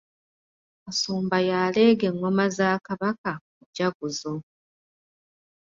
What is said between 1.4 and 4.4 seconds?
y'aleega engoma za Kabaka, mujaguzo.